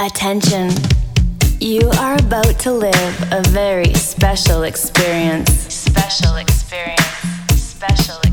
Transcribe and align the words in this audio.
Attention. 0.00 0.70
You 1.58 1.90
are 1.98 2.14
about 2.14 2.56
to 2.60 2.70
live 2.70 3.32
a 3.32 3.42
very 3.48 3.92
special 3.94 4.62
experience. 4.62 5.50
Special 5.74 6.36
experience. 6.36 7.02
Special 7.50 8.14
experience. 8.18 8.27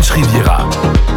French 0.00 0.12
Riviera. 0.14 1.07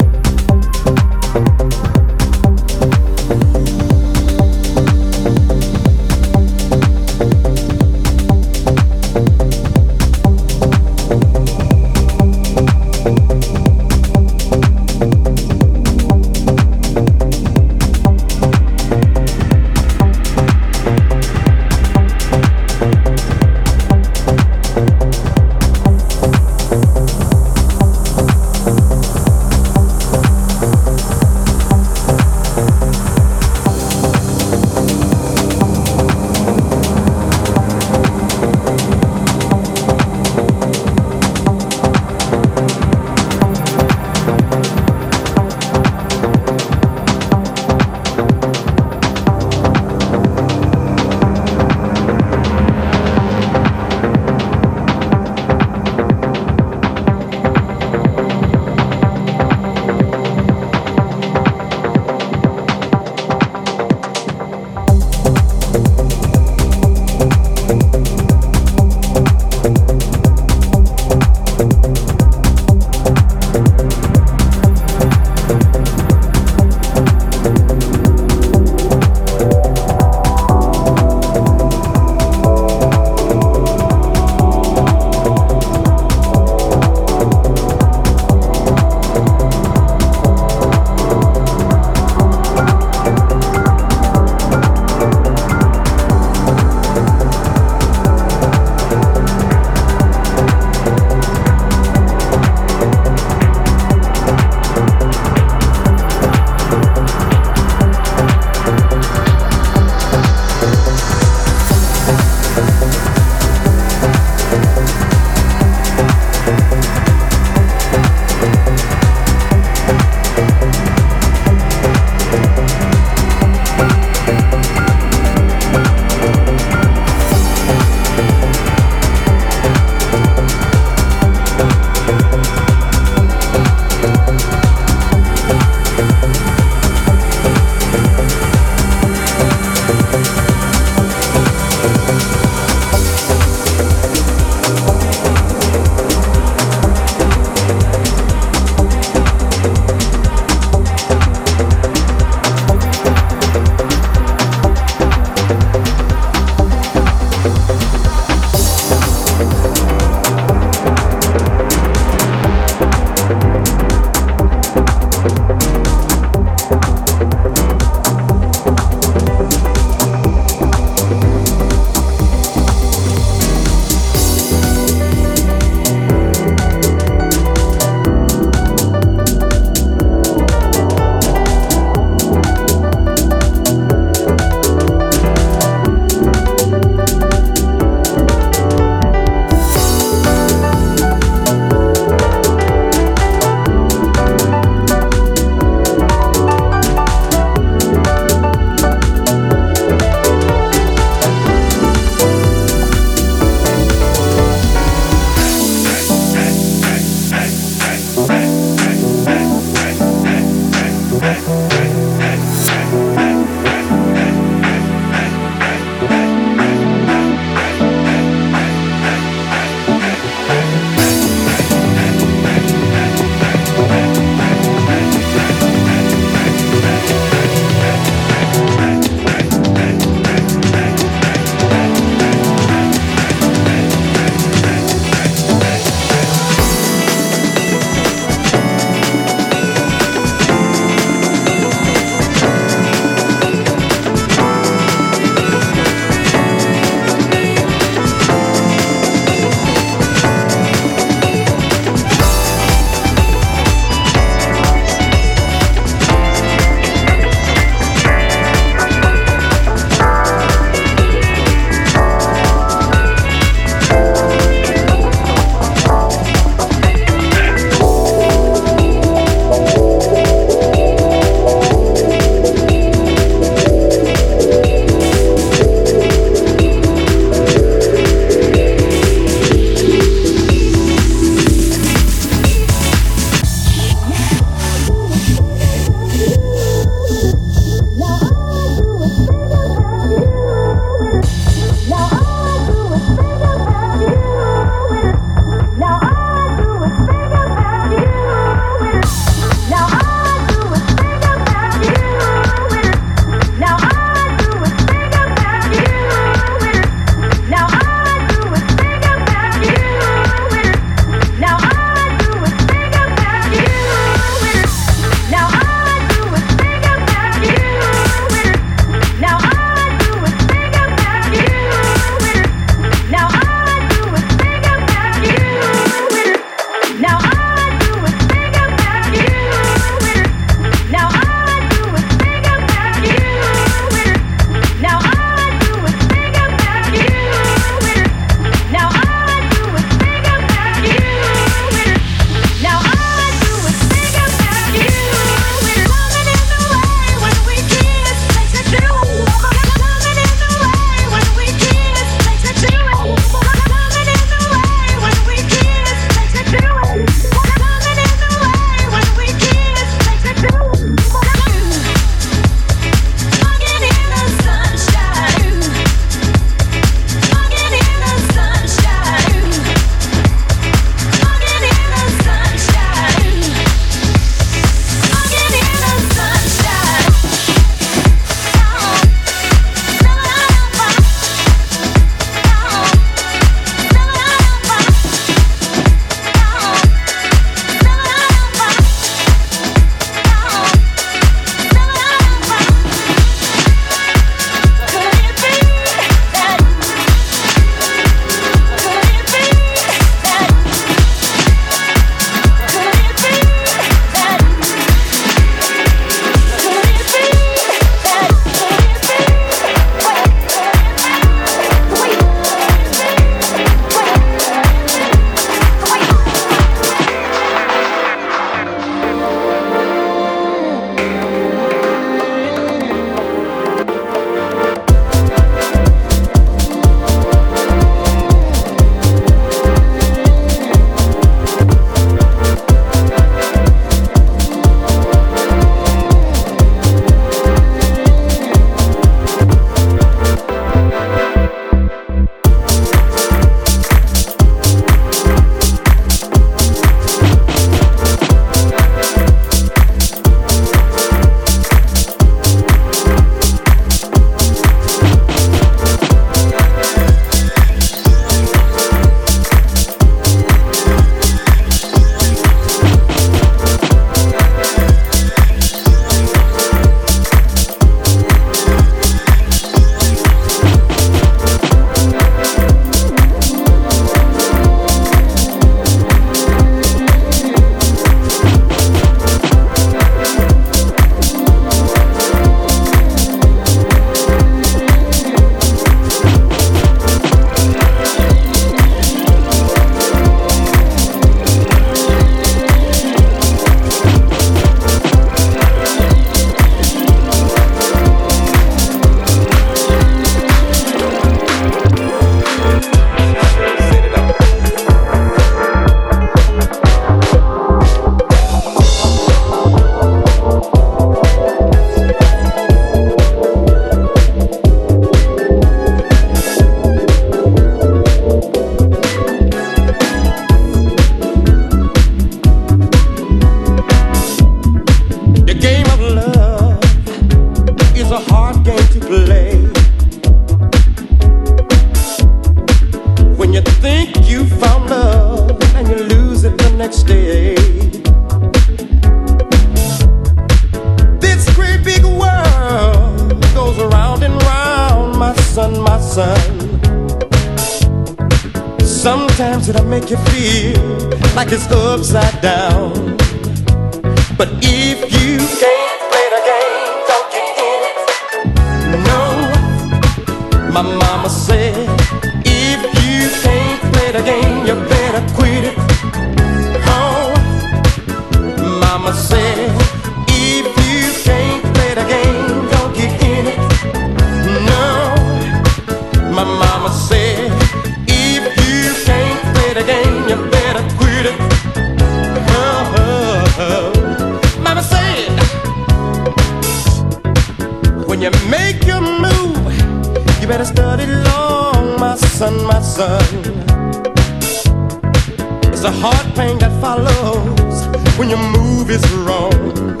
Hard 596.02 596.34
pain 596.34 596.56
that 596.60 596.72
follows 596.80 597.86
when 598.16 598.30
your 598.30 598.38
move 598.38 598.88
is 598.88 599.06
wrong. 599.12 600.00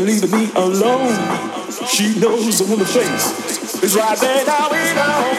and 0.00 0.08
leaving 0.08 0.30
me 0.30 0.50
alone. 0.54 1.12
She 1.88 2.18
knows 2.18 2.60
I'm 2.60 2.72
on 2.72 2.78
the 2.78 2.84
face. 2.84 3.82
It's 3.82 3.94
right 3.94 4.18
there 4.18 4.46
now 4.46 4.70
we 4.70 4.94
know. 4.94 5.29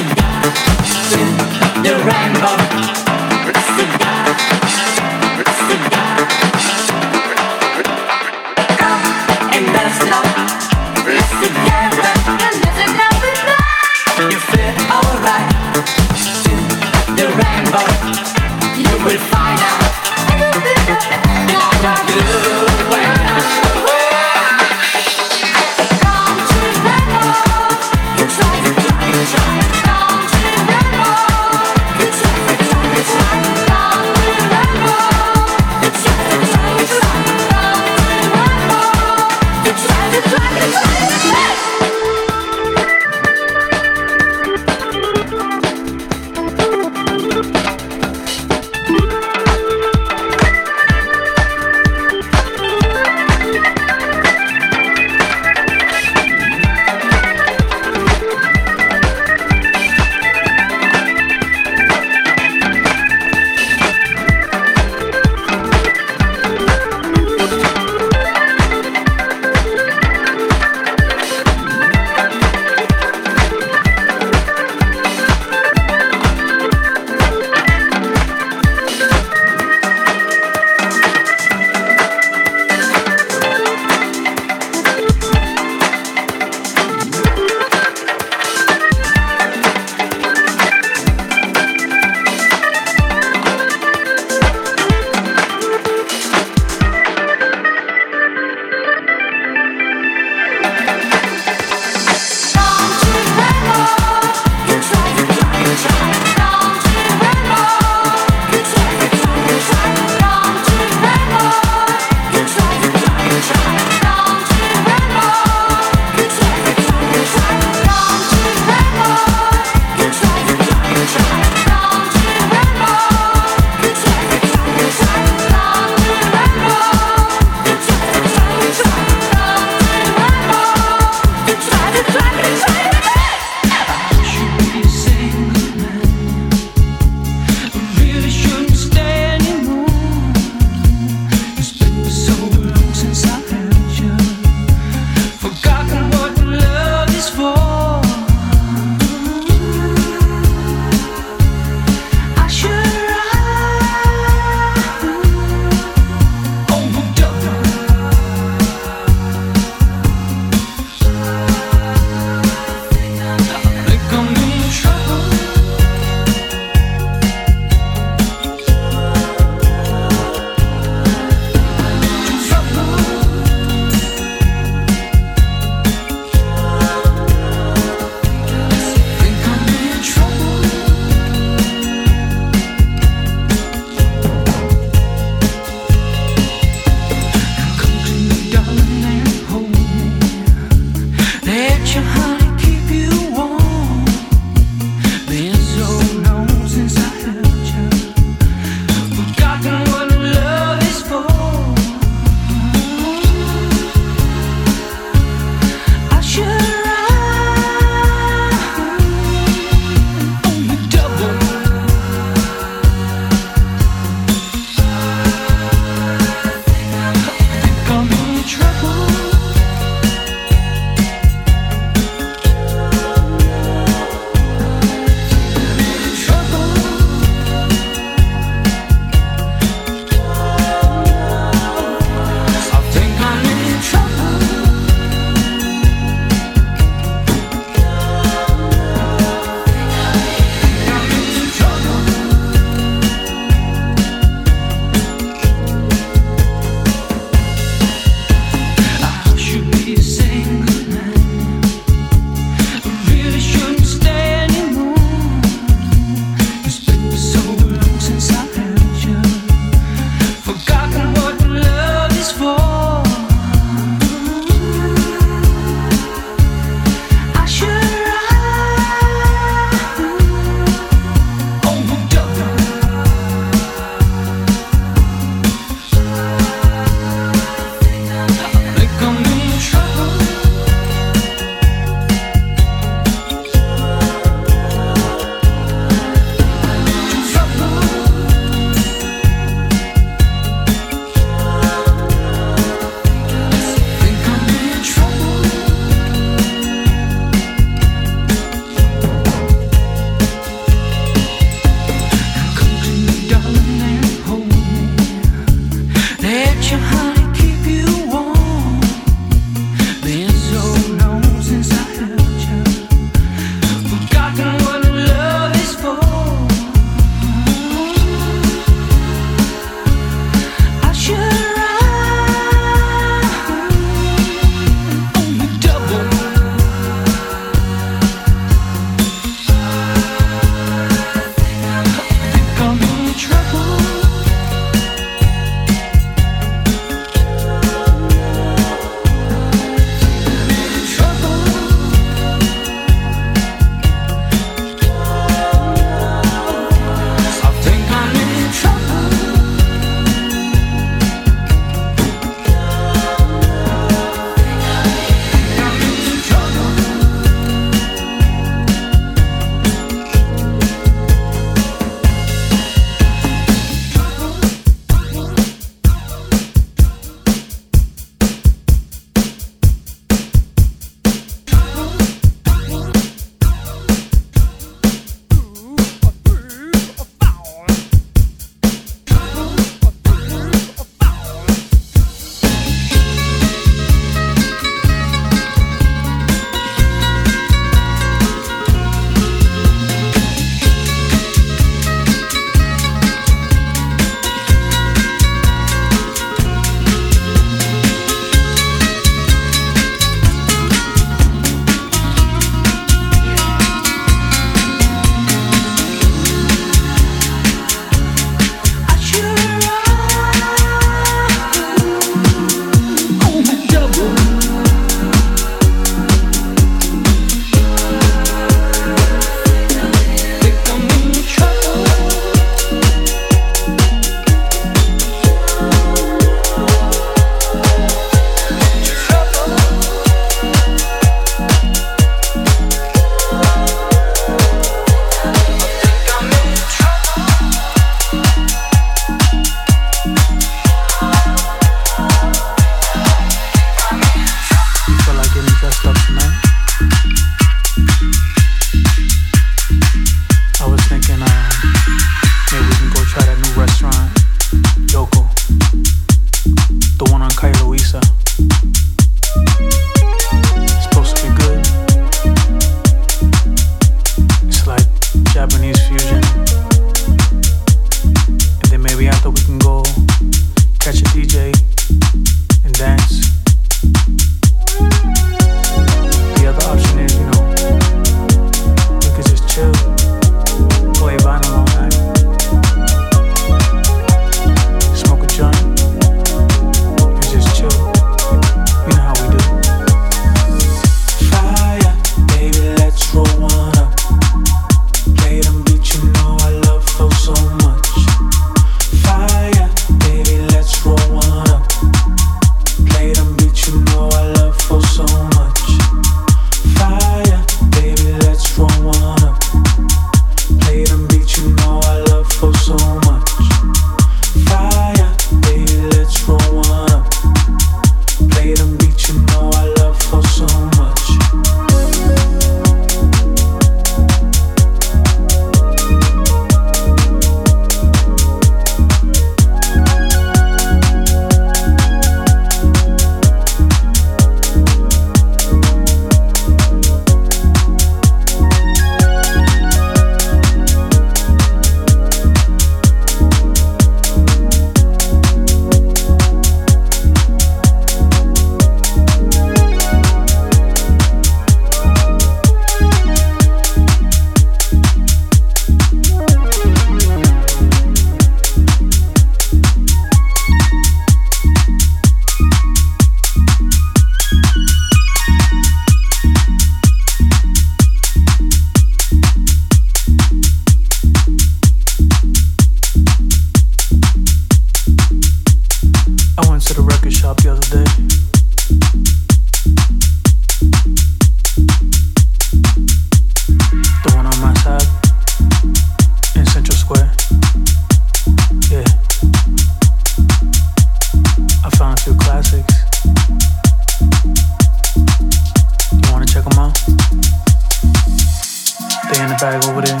The 599.34 599.40
bag 599.40 599.64
over 599.64 599.80
there. 599.80 600.00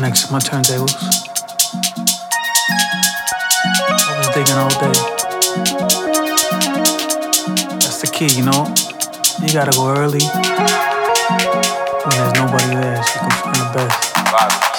Next 0.00 0.26
to 0.26 0.32
my 0.32 0.38
turntables. 0.38 0.94
I 3.90 4.18
was 4.18 4.28
digging 4.34 4.58
all 4.58 4.70
day. 4.70 4.92
That's 7.80 8.00
the 8.00 8.06
key, 8.12 8.28
you 8.36 8.44
know? 8.44 8.74
You 9.40 9.52
gotta 9.52 9.72
go 9.72 9.88
early 9.88 10.24
when 12.04 12.14
there's 12.16 12.34
nobody 12.34 12.74
there 12.74 13.02
so 13.02 13.14
you 13.14 13.20
can 13.20 13.30
find 13.42 13.56
the 13.56 13.70
best. 13.74 14.77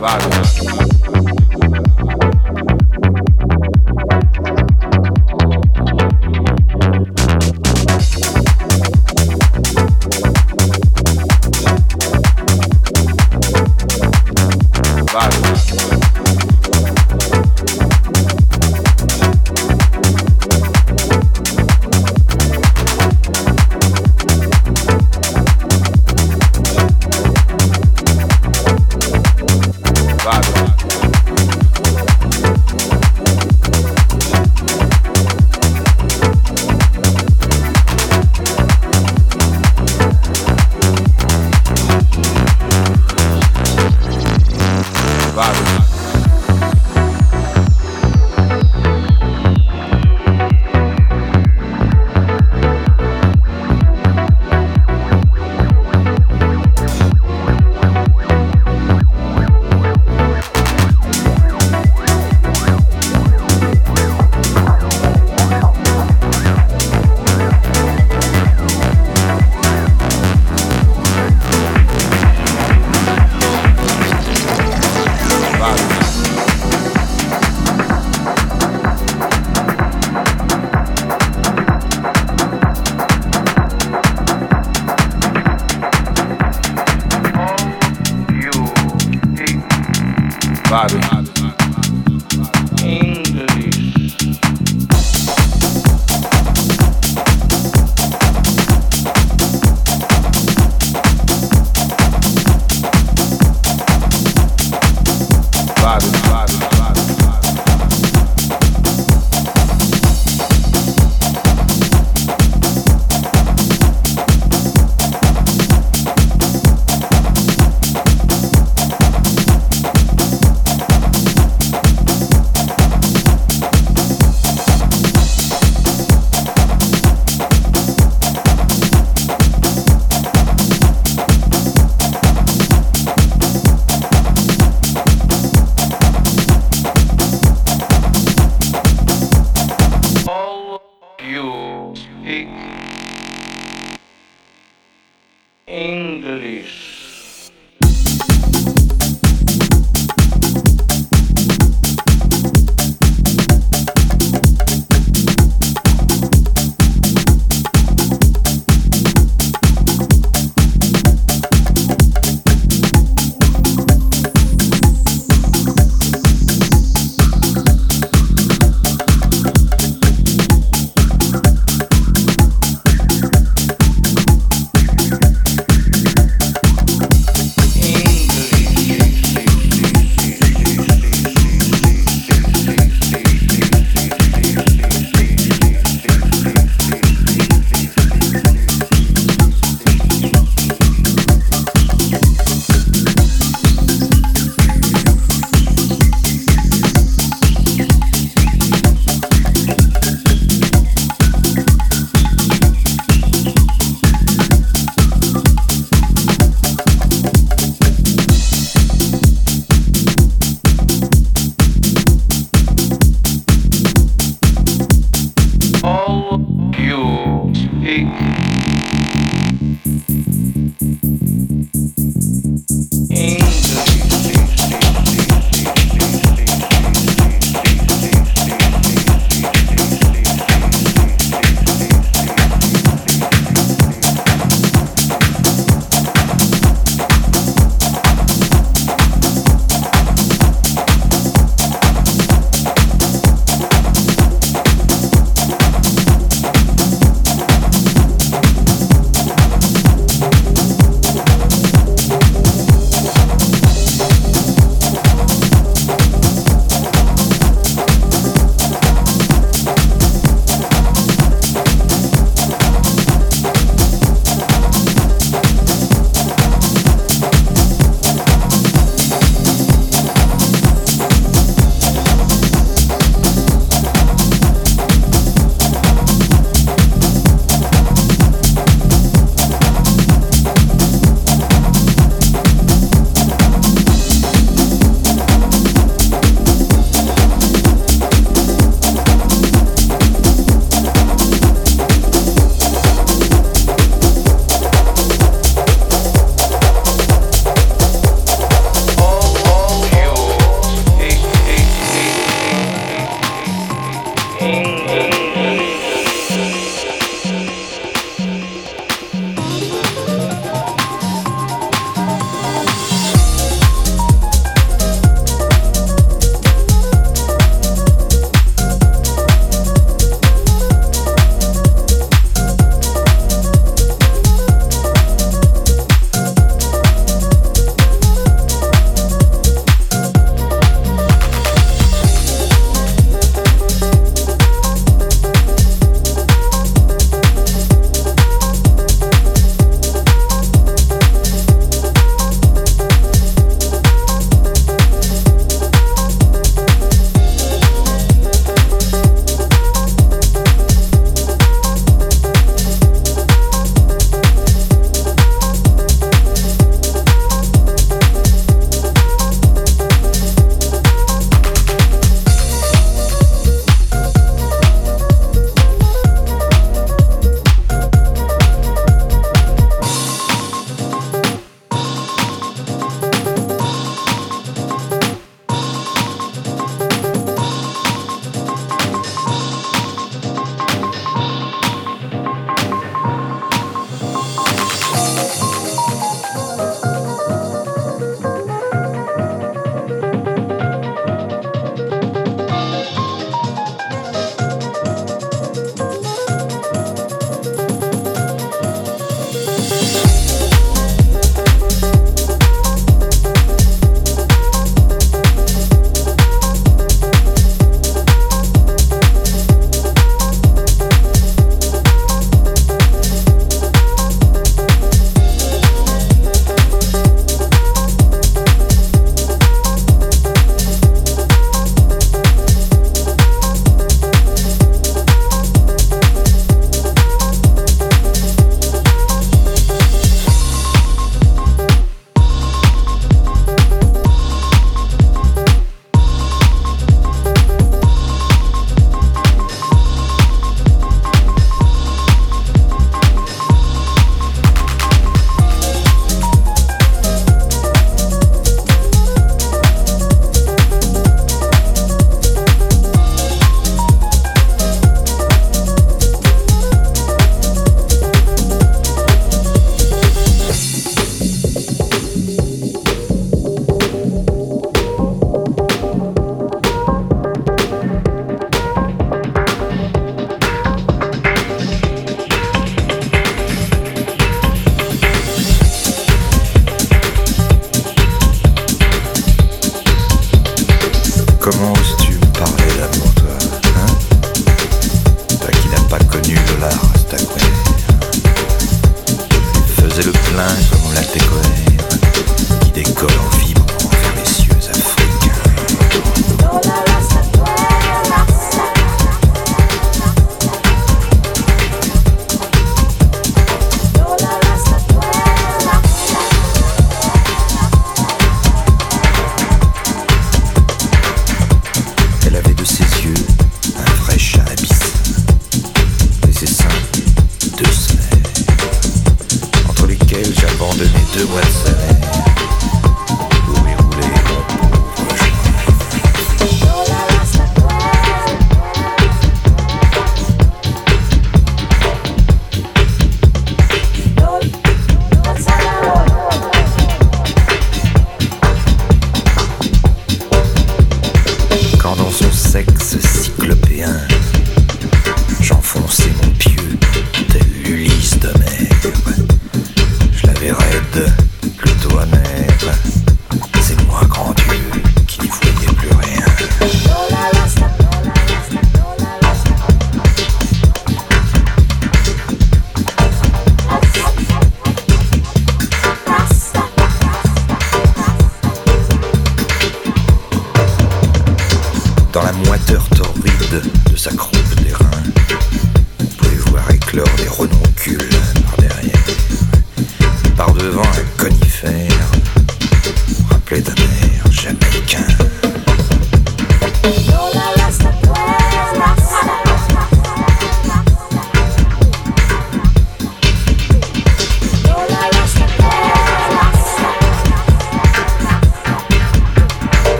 Vaga. 0.00 1.87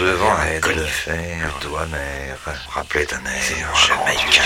devant 0.00 0.32
un 0.32 0.60
conifère, 0.60 1.52
le 1.60 1.68
doigt 1.68 1.86
mère, 1.86 2.38
rappelait 2.70 3.06
air 3.12 3.76
jamaïcain. 3.76 4.42